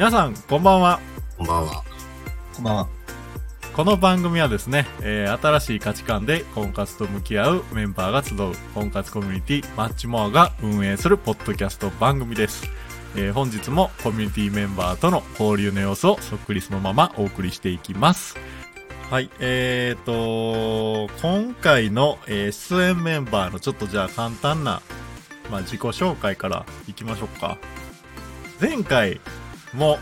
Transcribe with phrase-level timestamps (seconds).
[0.00, 0.98] 皆さんこんばんは
[1.36, 1.84] こんばんは。
[2.54, 2.88] こんばんは。
[3.76, 12.66] この番組はですね、えー新しい価値観で婚活と向き合うメンバーが集う婚活コミュニティマッチモアが運営するポッドキャスト番組です。
[13.14, 18.38] えー本日もコミュニティメンバーとの交流の様子をそっくりそのままお送りしていきます。
[19.10, 24.80] はい、えーと、今回の、えー出演メンバーのちょっとじゃあ簡単な、
[25.50, 27.58] まあ、自己紹介からいきましょうか。
[28.62, 29.20] 前回
[29.72, 29.98] も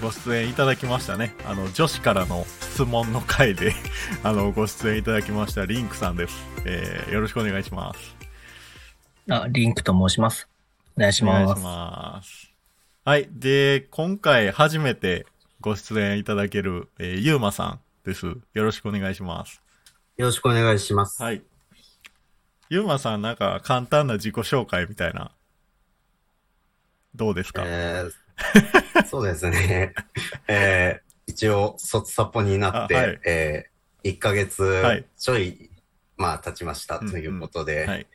[0.00, 1.34] ご出演いただきましたね。
[1.44, 3.74] あの、女子からの質問の回で、
[4.22, 6.34] あの、ご出演いただきましたリンクさんです。
[6.64, 8.16] えーよろしくお願いします。
[9.28, 10.48] あ、リンクと申します。
[10.96, 11.42] お願いします。
[11.42, 12.52] お願いします。
[13.04, 13.28] はい。
[13.32, 15.26] で、今回初めて
[15.60, 18.26] ご出演いただける、えーゆうまさんです。
[18.26, 19.60] よろしくお願いします。
[20.16, 21.22] よろしくお願いします。
[21.22, 21.42] はい。
[22.68, 25.32] ゆうまさん、なんか簡単な自己紹介みたいな、
[27.14, 28.19] どうですか、えー
[29.08, 29.94] そうですね。
[30.48, 35.70] えー一応、卒サポになって、あはいえー、1ヶ月はいちょい、
[36.16, 38.06] まあ、経ちましたということで、はい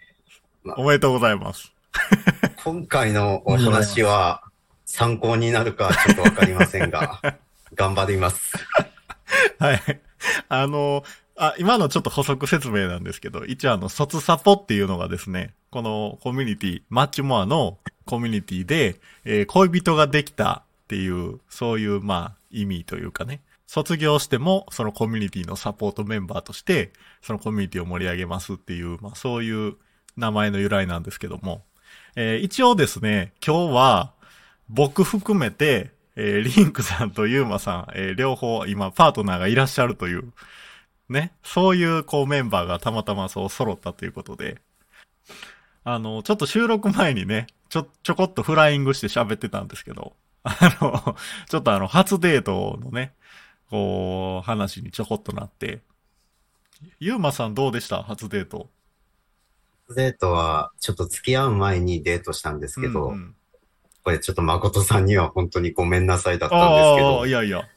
[0.64, 0.74] ま。
[0.74, 1.74] あおめでとうございます。
[2.64, 4.44] 今回のお話は
[4.86, 7.22] 参考になるかちょっとわかりませんが、
[7.74, 8.54] 頑張ります。
[9.60, 9.82] はい。
[10.50, 11.04] あの、
[11.38, 29.76] あ、今のちょっと補足説明なんですけど、一応あの、卒サポっていうのがですね、このコミュニティ、マッチモアのコミュニティで、えー恋人ができたっていう、そういう、まあ、意味というかね、卒業しても、そのコミュニティのサポートメンバーとして、そのコミュニティを盛り上げますっていう、まあ、そういう
[30.18, 31.64] 名前の由来なんですけども、
[32.16, 34.14] えー一応ですね、今日は、
[34.70, 40.32] 僕含めて、えーリンクさんとユーマさん、えー両方今パートナーがいらっしゃるという、
[41.10, 44.58] ね、そういうこうメンバーがたまたまそう揃ったということで、
[45.84, 51.16] あの、ちょっと収録前にね、ちょ、ちょこっとフライングして喋ってたんですけど、 あの、
[51.50, 53.14] ちょっとあの、初デートのね、
[53.70, 55.82] こう、話にちょこっとなって、
[57.00, 58.04] ユーマさんどうでした？
[58.04, 58.70] 初デート。
[59.96, 63.36] デートは、ちょっと付き合う前にデートしたんですけど、うんうん
[64.06, 67.68] これちょっと誠さんには本当にごめんなさいだったんですけどい、やいや。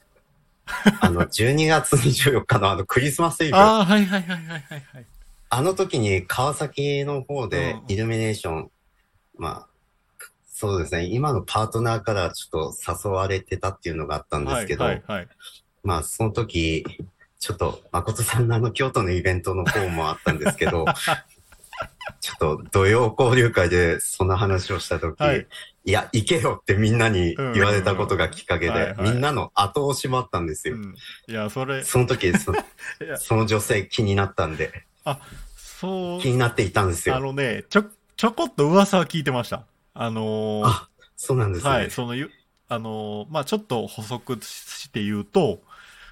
[1.01, 5.05] あの、12月24日のあのクリスマスイブ、ああ、はいはいはいはいはいはい。
[5.49, 8.71] あの時に川崎の方でうんイルミネーション、
[9.39, 9.68] まあ、
[10.59, 15.27] そうですね、今のパートナーからちょっと誘われてたっていうのがあったんですけど、はいはいはい。
[15.83, 16.83] まあその時、
[17.39, 20.83] ちょっと誠さんのあの京都のイベントの方もあったんですけど、
[22.19, 25.47] ちょっと土曜交流会でその話をした時、はい
[25.85, 30.75] い、や、行けよってみんなに言われたことがきっかけうんうんうんはいはいで、みんなの後押しもあったんですよ。
[30.75, 30.95] うん。
[31.29, 32.51] いや、それ、その時 そ、
[33.17, 34.83] その女性気になったんで、
[35.55, 37.15] そう気、になっていたんですよ。
[37.15, 37.85] あのね、ちょ、
[38.17, 39.63] ちょこっと噂は聞いてました。
[39.93, 41.69] あのーあ、そうなんですね。
[41.69, 42.29] はい、そのゆ、
[42.67, 45.59] あのーまあ、ちょっと補足して言うと、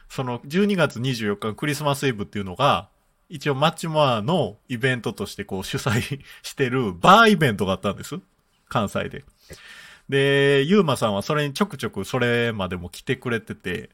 [0.10, 2.90] その12月24日クリスマスイブっていうのが、
[3.30, 8.20] 一応マッチモアのイベントとしてこう主催 してるバーイベントがあったんです。
[8.70, 9.26] 関西で。
[10.10, 13.90] で、ゆうまさんはそれにちょくちょくそれまでも来てくれてて、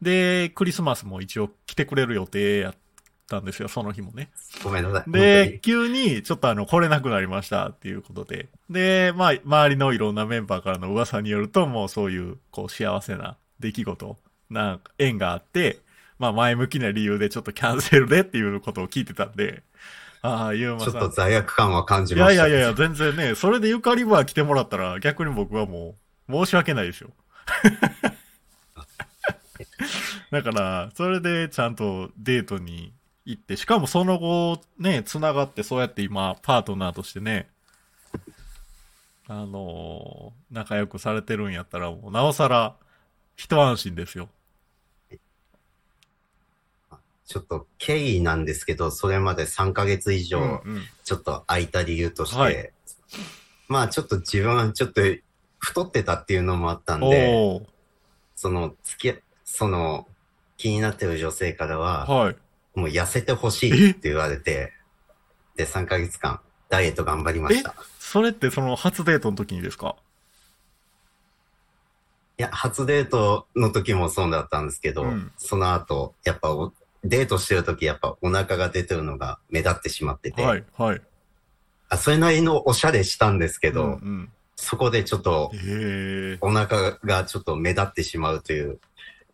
[0.00, 2.76] で、クリスマスも一応来てくれる予定やっ
[3.30, 4.30] たんですよ、その日もね。
[4.62, 5.10] ごめんなさい。
[5.10, 8.48] で、急にちょっとあの、来れなくなりましたっていうことで。
[8.68, 14.16] で、まあ、周りのいろんなメンバーからの噂によると、もうそういう、こう、幸せな出来事、
[14.50, 15.78] なんか、縁があって、
[16.18, 19.62] まあ、前向きな理由でちょっとキャンセルでっていうことを聞いてたんで、
[20.22, 20.92] ああ、ゆうまさん。
[20.92, 22.42] ちょっと罪悪感は感じいました。
[22.42, 25.96] やいやいやいや、全然ね、それでゆかりバー来てもらったら、逆に僕はも
[26.28, 27.10] う、申し訳ないですよ。
[30.30, 32.92] だから、それでちゃんとデートに
[33.30, 37.48] 行って、しかもその後、ね、繋がって、そうやって今、パートナーとしてね、
[39.28, 42.74] あのー仲良くされてるんやったら、もう、なおさら、
[43.36, 44.28] 一安心ですよ。
[47.24, 52.72] ちょっと経緯なんですけど、それまで3ヶ月以上、うんうんちょっと空いた理由として、はい
[53.68, 55.00] まあちょっと自分はちょっと
[55.58, 57.62] 太ってたっていうのもあったんで、
[58.34, 60.08] その付き合、その
[60.56, 62.36] 気になってる女性からは、はい。
[62.80, 64.72] もう痩せてほしいって言われて、
[65.56, 67.70] で、3ヶ月間ダイエット頑張りました。
[67.70, 69.96] いそれってその初デートの時にですか？
[72.40, 76.72] や、初デートの時もそうだったんですけど、うんその後、やっぱお
[77.04, 81.02] デートしてる時やっぱお腹が出てるのが目立ってしまってて、はい、はい。
[81.88, 85.52] あそれなりのおしゃれしたんですけど、うんうん、そこでちょっと。
[86.40, 88.78] お腹がちょっと目立ってしまうという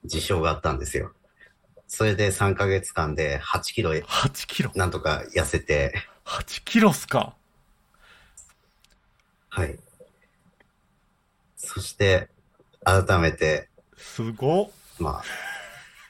[0.04, 1.12] 事象があったんですよ。
[1.88, 4.72] それで3ヶ月間で8キロ8キロ？
[4.74, 5.94] なんとか痩せて、
[6.24, 7.34] 8キロっすか？
[9.48, 9.78] はい。
[11.56, 12.28] そして、
[12.84, 14.70] 改めて、すごっ。
[14.98, 15.22] ま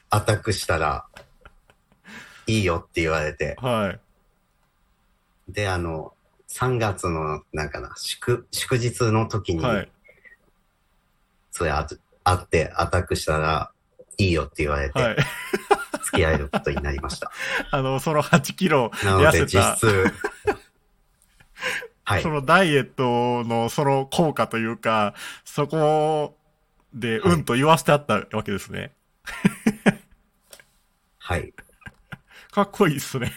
[0.09, 1.05] あ、アタックしたら、
[2.45, 3.95] いいよって言われて、は
[5.47, 5.51] い。
[5.51, 6.13] で、あの、
[6.49, 9.91] 3月の、なんかな、祝、祝日の時に、はい。
[11.51, 11.87] それあ
[12.23, 13.71] 会ってアタックしたら、
[14.17, 15.17] いいよって言われて、はい。
[16.07, 17.31] 付き合えることになりました。
[17.71, 20.13] あの、その8キロなので、痩せた、実質、
[22.03, 22.29] はいそ。
[22.29, 25.13] のダイエットのその効果というか、
[25.43, 26.37] そこ
[26.93, 28.93] で、はいうんと言わせてあったわけですね。
[31.17, 31.53] はい。
[32.51, 33.33] かっこいいっすね。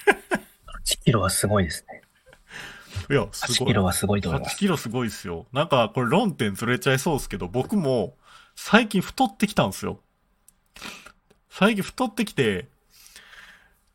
[0.86, 2.02] 8キロはすごいですね。
[3.10, 3.68] いや、す8ごい。
[3.68, 4.56] キロはすごいと思いま8す。
[4.56, 5.46] キロすごいっすよ。
[5.52, 8.16] なんか、これ論点ずれちゃいそうですけど、僕も
[8.54, 10.00] 最近太ってきたんですよ。
[11.50, 12.68] 最近太ってきて、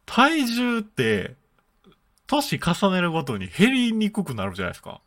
[0.05, 1.35] 体重って、
[2.27, 5.01] 年重ねるごとに減りにくくなるじゃないですか。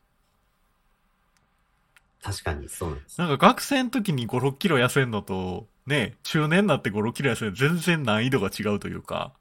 [2.22, 3.20] 確かにそうなんです。
[3.20, 9.32] なんか学生の時に5、6キロ痩せんのと、ね、中年になって5、6キロ痩せるの全然難易度が違うというか。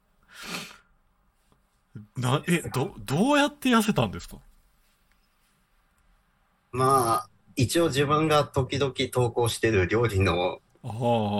[2.16, 4.36] な、え、ど、どうやって痩せたんですか？
[6.70, 10.60] まあ、一応自分が時々投稿してる料理の、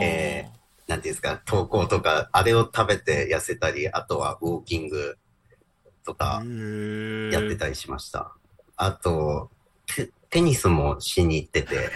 [0.02, 0.50] え
[0.88, 5.18] なんていうんですか、投稿とか、あれを食べて痩せたり、あとはウォーキング
[6.02, 6.42] とか
[7.30, 8.32] やってたりしました。
[8.74, 9.50] あと
[9.86, 11.90] テ、テニスもしに行ってて、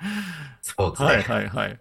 [0.62, 1.04] スポーツで。
[1.04, 1.80] はいはいはい。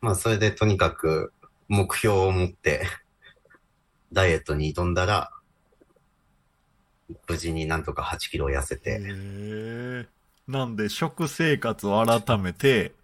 [0.00, 1.32] まあ、それでとにかく
[1.68, 2.86] 目標を持って、
[4.10, 5.30] ダイエットに挑んだら、
[7.28, 10.08] 無事になんとか8キロ痩せへて、え。
[10.48, 12.94] なんで、食生活を改めて、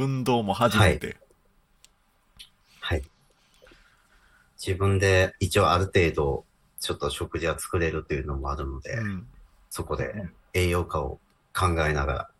[0.00, 1.16] 運動も始めて。
[2.80, 3.02] はい。
[4.58, 6.44] 自分で一応ある程度、
[6.80, 9.26] ちょっと食事は作れるというのもあるので、うん。
[9.68, 11.20] そこで栄養価を
[11.54, 12.30] 考えながら、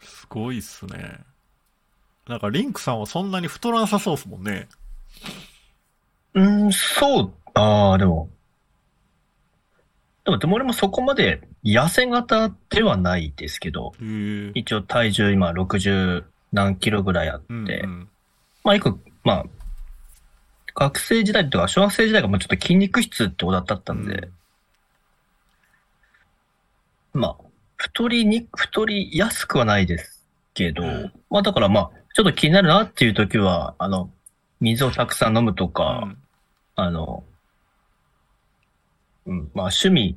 [0.00, 1.20] すごいっすね。
[2.28, 4.68] なんか、リンクさんはそんなに太らなさそうっすもんね。
[6.34, 8.30] うーん、そう、ああ、でも。
[10.24, 13.92] でも、でも俺もそこまで痩せ型ではないですけど。
[14.54, 16.24] 一応体重今60
[16.54, 18.08] 何キロぐらいあって、うんうん。
[18.62, 19.44] まあ、よく、まあ、
[20.74, 24.30] 学生時代とか小学生時代がもうちょっと筋肉質ってことだったんで、
[27.12, 27.44] まあ、
[27.76, 30.24] 太りに、太りやすくはないです
[30.54, 31.12] けど、うん。
[31.28, 34.10] まあだからまあ、ちょっと気になるなっていう時は、あの、
[34.60, 36.16] 水をたくさん飲むとうか、ん。
[36.76, 37.24] あの、
[39.26, 40.16] うん、まあ趣味、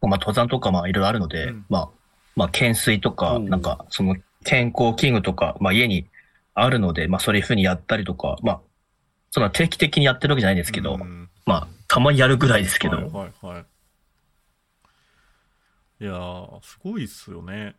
[0.00, 1.66] まあ登山とかまあいろいろあるので、うん。
[1.68, 1.88] まあ、
[2.36, 6.06] まあ懸垂とか、なんかその健康器具とか、まあ家に
[6.54, 8.60] あるので、まあそういうふうにやったりとか、まあ、
[9.30, 13.64] そんな定期的にやってるわけじゃないですけど、うんまあ、たまにやるぐらいですけど、はいはいはい。
[16.02, 17.76] いやー、すごいっすよね。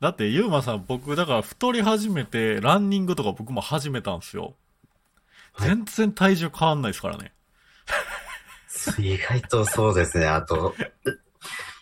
[0.00, 4.54] だって、ゆうまさん、僕、だから太り始めて、ランニングとか僕も始めたんですよ。
[5.52, 7.32] はい全然体重変わんないですからね。
[8.98, 10.26] 意外とそうですね。
[10.26, 10.74] あと、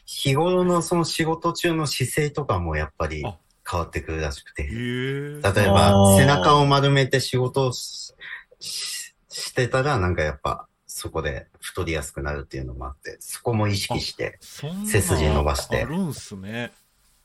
[0.04, 3.38] 日頃のその仕事中の姿勢とかもやっぱりあ
[3.70, 4.64] 変わってくるらしくて。
[4.64, 8.14] 例えあばー、背中を丸めて仕事をし
[8.58, 16.72] ししてたら、なんかやっぱ、そこで太りやすくなるっていうのもあって、そこも意識して、背筋伸ばしてあるんすね。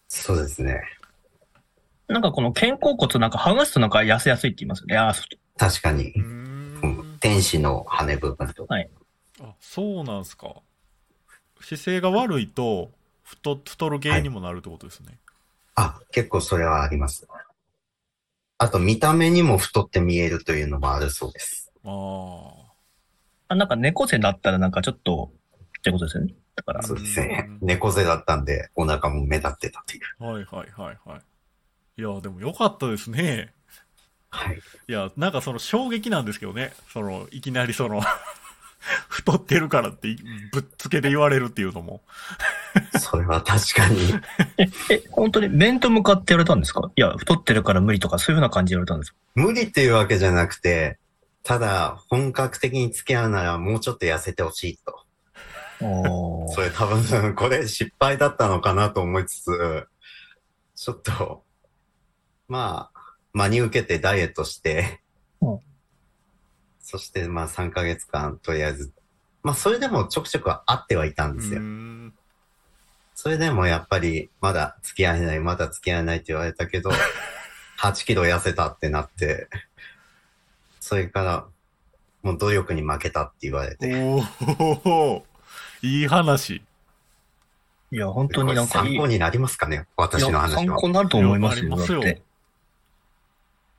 [0.07, 0.81] そうですね。
[2.07, 4.97] なんかこの肩甲骨なんか剥がすとなんか痩せやすいって言いますよね。
[4.97, 6.13] ああ、そう確かに
[7.19, 8.75] 天使の羽部分とか。
[9.41, 10.53] あ、そうなんすか。
[11.61, 12.91] 姿勢が悪いと、
[13.23, 15.17] 太、太る原因にもなるってことですね。
[15.75, 17.27] あ、結構それはあります。
[18.57, 21.71] あと、見た目にも太って見えるというのもあるそうです。
[21.83, 22.73] ああ。
[23.49, 25.31] あなんか猫背だったらなんかちょっと、
[25.79, 26.33] ってことですよね。
[26.55, 27.67] だから、そうですねうん。
[27.67, 30.23] 猫背だったんで、お腹も目立ってたという。
[30.23, 31.21] はいはいはいはい。
[31.97, 33.53] いや、でもよかったですね。
[34.29, 34.59] はい。
[34.87, 36.73] いや、なんかその衝撃なんですけどね。
[36.91, 38.01] その、いきなりその、
[39.09, 40.15] 太ってるからって
[40.51, 42.01] ぶっつけで言われるっていうのも。
[42.99, 44.13] それは確かに。
[44.57, 46.91] え、 え、本当に面と向かって言われたんですか？
[46.95, 49.17] いや、太ってるから無理とかそういうふうな感じで言われたんですか？
[49.35, 50.99] 無理っていうわけじゃなくて、
[51.43, 55.01] ただ、本格的に付き合うならもうちょっと痩せてほしいと。
[55.81, 59.87] おそれ多分、これ失敗だったのかなと思いつつ、
[60.75, 61.43] ちょっと、
[62.47, 62.99] まあ、
[63.33, 65.01] 真に受けてダイエットして
[65.41, 65.59] うん、
[66.85, 68.93] そしてまあ3ヶ月間とりあえず、
[69.41, 71.61] まあそれでもちょくちょく会ってはいたんうですよ。
[73.15, 76.91] それでもやっぱりまだ付き合えない、まだ付き合えないって言われたけど、
[77.81, 79.49] 8キロ痩せたってなって、
[80.79, 81.47] それから
[82.21, 84.21] もう努力に負けたって言われて、お
[84.87, 85.25] お
[85.81, 86.61] いい話。
[87.91, 90.59] いや、本当になんか参考になりますかね私のいや話は。
[90.59, 92.21] 参考になると思いますよだって。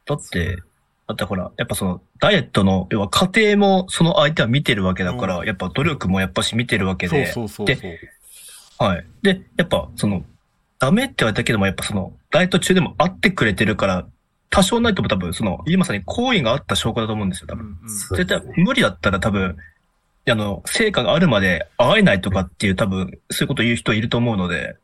[0.06, 0.62] だって、
[1.08, 8.84] だってほら、やっぱその、ダイエットの、要は家庭もその相手は見てるわけだから、うんやっぱ努力もやっぱし見てるわけで、そうそうそう。
[8.84, 9.06] はい。
[9.22, 10.24] で、やっぱその、
[10.78, 14.06] ダメって言われたけども、やっぱその、ダイエット中でも会ってくれてるから、
[14.50, 17.66] 多少ないとも多分、その、ゆうまさんに好意があった証拠だと思うんですよ、多分。
[17.66, 19.56] うんうん絶対無理だったら多分、
[20.28, 24.76] あの、成果があるまで会えないとかっていう多分、そういうこと言う人いると思うので、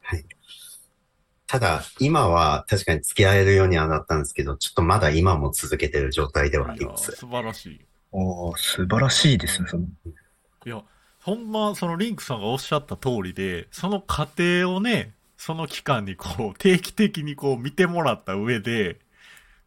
[1.53, 7.13] ただ、今は確かに付き合えるようにはなったんですけど、ちょっとまだ今も続けてる状態ではあります。
[7.13, 7.81] 素晴らしい。
[8.11, 9.85] おー素晴らしいですね、その。
[9.85, 10.83] いや、
[11.21, 18.99] ほんま、そのリンクさんがおっしゃった通りで、その過程をね、その期間にこう、定期的にこう見てもらった上で、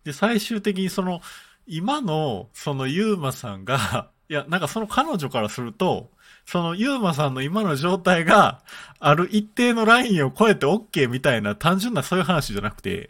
[0.05, 1.21] で、最終的にその、
[1.67, 6.09] 今の、そのユーマさんが、いや、なんかその彼女からすると、
[6.45, 8.61] そのユーマさんの今の状態が、
[8.99, 13.09] ある一定のラインを超えて OK みたいな単純なそういう話じゃなくて、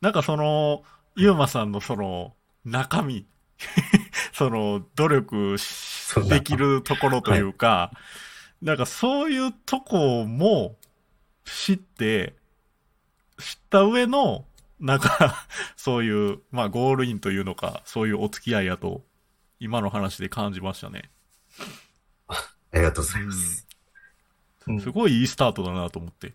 [0.00, 0.84] なんかその、
[1.16, 3.26] ユーマさんのその、中身、
[4.32, 5.56] その、努力
[6.28, 7.92] できるところというか、
[8.60, 10.76] なんかそういうとこも
[11.44, 12.36] 知って、
[13.38, 14.44] 知った上の、
[14.78, 19.04] なんか、そういう、まあゴールインというのか、そういうお付き合いやと、
[19.58, 21.10] 今の話で感じましたね。
[22.72, 23.66] ありがとうございます。
[24.66, 26.34] うんすごいいいスタートだなと思って。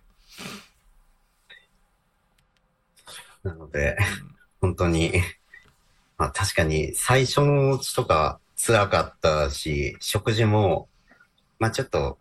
[3.44, 3.98] なので、
[4.60, 5.14] 本当に、
[6.18, 10.90] まあ確かに最初のうちとか辛かったし、食事も、
[11.60, 12.18] まあちょっと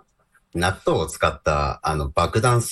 [0.54, 2.62] 納豆を使ったあの爆弾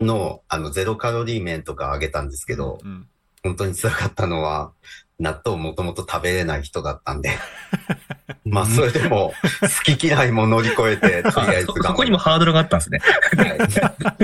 [0.00, 3.08] のあのゼロカロリー麺とかあげたんですけど、うん。
[3.44, 4.72] 本当に辛かったのは、
[5.18, 7.36] 納豆もともと食べれない人だったんで、
[8.44, 12.98] まあそれでも好き嫌いも乗り越えて、 とりあえずそそこにもハードルがあったんですね。
[12.98, 13.58] はい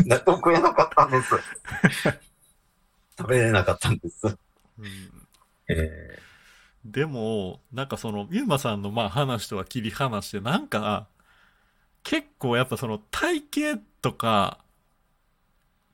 [0.07, 1.35] 納豆食えなかったんです。
[3.19, 4.27] 食べれなかったんです。
[4.79, 5.27] うん
[5.69, 6.19] え
[6.85, 11.07] でも、なんかその、ゆうまさんのまあ話とは切り離して、なんか、
[12.03, 14.59] 結構やっぱその体型とか、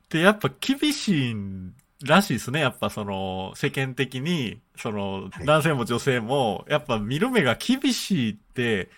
[0.05, 1.35] ってやっぱ厳しい
[2.05, 2.61] らしいですね。
[2.61, 8.91] やっぱその、世間的に、その、はい男性も女性も、やっぱ見る目が厳しいって、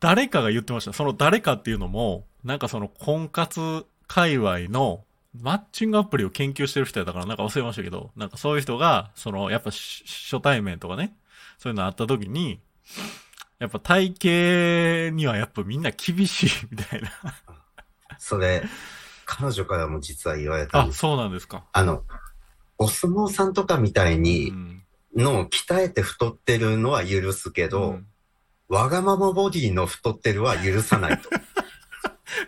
[0.00, 0.92] 誰かが言ってました。
[0.92, 11.16] その誰かっていうのも、なんかその婚活界隈のマッチングアプリを研究してる人やったからなんか忘れましたけど、なんかそういう人が、そのやっぱし初対面とかね、
[11.58, 12.60] そういうのあった時に、
[13.58, 14.14] やっぱ体
[15.08, 17.10] 型にはやっぱみんな厳しいみたいな。
[18.18, 18.62] それ、
[19.26, 20.98] 彼女からも実は言われたんあ、です。
[21.00, 21.64] そうなんですか。
[21.72, 22.04] あの、
[22.78, 24.82] お相撲さんとかみたいうに、ん。
[25.14, 28.06] の鍛えて太ってるのは許すけど、うん
[28.68, 31.28] わがままボディの太ってるは許さないと。
[31.30, 31.38] っ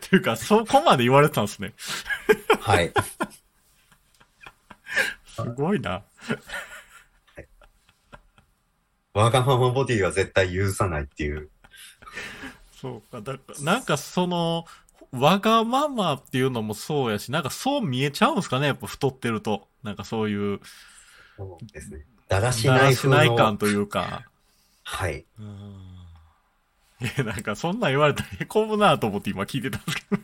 [0.01, 1.75] ていうか、そこまで言われてたんですね。
[2.61, 2.93] はい。
[5.27, 6.03] すごいな。
[9.15, 11.51] わがままボディは絶対許さないっていう。
[12.73, 13.21] そうか。
[13.21, 14.65] だから、なんかその、
[15.13, 19.67] わがままっていうのもそうやし、なんかそう見えちゃうんですかね、やっぱ太ってると。
[19.83, 20.61] なんかそういう、
[21.37, 22.05] そうですね。
[22.29, 23.17] だらしない風の。
[23.17, 24.25] ない感というか。
[24.85, 25.25] はい。
[25.39, 25.99] うん。
[27.01, 30.23] え、なんかそんなん言われたら へこむなと思って今聞いてたんですけど。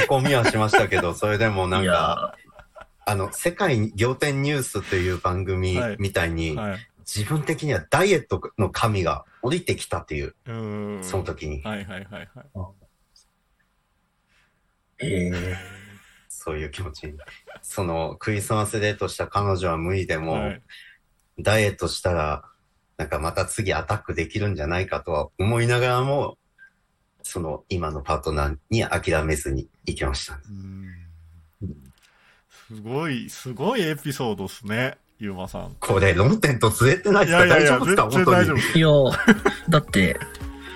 [0.00, 2.34] へこみはしましたけど、それでもなんいか、や
[3.06, 6.88] あの、世界仰天ニュースという番組はいみたいに、はい。
[7.00, 10.34] 自分的にはダイエットの神が降りてきたっていう、
[11.00, 11.04] う。
[11.04, 12.74] その時に、はいはいはいはい。
[15.00, 15.56] ええ
[16.28, 17.14] そういう気持ちに。
[17.62, 20.62] その、クリスマスデートした彼女は無理でも、はい。
[21.38, 22.44] ダイエットしたら、
[22.96, 26.36] なんかまた次アタックできるんじゃないかとは思いながらも、
[27.22, 30.38] その今のパートナーに諦めずに行きました。
[30.48, 30.84] うん
[32.68, 35.76] すごい、すごいエピソードですね、ゆうまさん。
[35.80, 38.10] これ論点とずれてないいですか大丈夫ですか？
[38.10, 38.60] 本当に。
[38.74, 38.88] いや、
[39.68, 40.18] だって、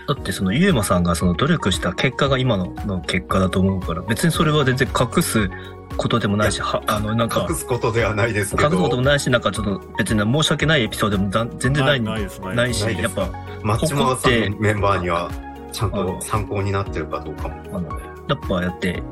[0.08, 5.50] だってそのユーマさんがその努力した結果が今のの結果だと思うから、別にそれは全然隠す
[5.98, 13.28] ことでもないし、はあの、なんか隠、すことではないですけ隠すこともど、ないし、なんかちょっと別に申し訳ないエピソードでもざ全然ないないないし、やっぱ、
[13.62, 15.30] マッチモアさんのメンバーには、
[15.72, 17.62] ちゃんと参考になってるかどうかも。
[17.76, 19.02] あの、やっぱやって、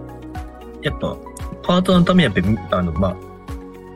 [0.81, 1.15] やっぱ、
[1.63, 3.17] パートナーのためにやっぱり、あの、まあ、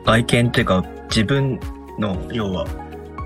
[0.05, 1.59] 外見っていうか、自分
[1.97, 2.67] の、要は、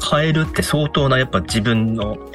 [0.09, 2.34] 変えるって相当な、やっぱ自分のい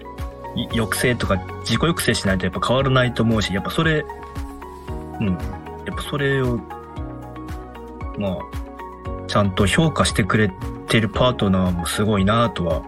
[0.73, 4.05] 抑制とか、自己抑制しないとやっぱ変わらないと思うし、やっぱそれ、
[5.21, 5.35] うん、や
[5.93, 6.59] っぱそれを、
[8.19, 8.39] まあ、
[9.27, 10.51] ちゃんと評価してくれ
[10.89, 12.83] てるパートナーもすごいなとは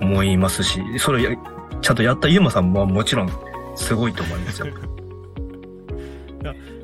[0.00, 1.30] 思いますし、それや
[1.80, 3.30] ちゃんとやったユーマさんももちろん
[3.76, 4.66] すごいと思いますよ。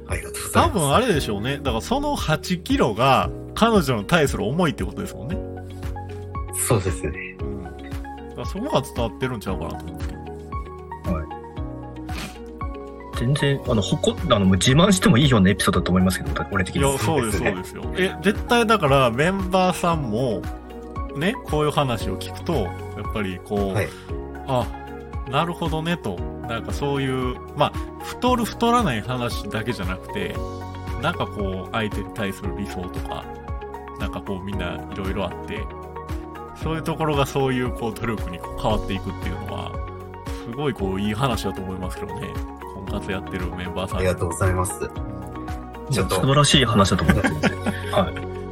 [0.09, 0.79] ありがとうござい多ます。
[0.79, 1.57] 分あれでしょうね。
[1.59, 5.37] だからその8キロが彼女に対する思いってことですもんね。
[6.55, 7.37] そうですね。
[8.37, 8.43] うん。
[8.43, 10.27] だからそこが伝わってるんちゃうかなと思うんですけど。
[13.17, 16.99] 全然、あの、ほこ、あの、もう自慢してもいいようなエピソードだと思いますけど、俺的に。
[16.99, 17.83] そうです、そうそうでですよ。
[17.97, 20.43] え、絶対だからメンバーさんも、
[21.17, 22.71] ね、こういう話を聞くと、や
[23.09, 23.89] っぱりこう、はい。
[24.47, 24.67] あ、
[25.31, 27.73] なるほどねと、なんかそういう、まあ、
[28.05, 30.35] 太る太らない話だけじゃなくて、
[31.03, 33.25] なんかこう、相手に対する理想とか、
[33.99, 35.65] なんかこうみんないろいろあって、
[36.63, 39.73] そういうところがそういうこう努力にこう変わっていくっていうのは、
[40.45, 42.29] すごいこういい話だと思いますけどね。
[42.75, 44.91] 婚活やってるメンバーさんありがとうございます。
[45.91, 48.37] ちょっと素晴らしい話だと思います。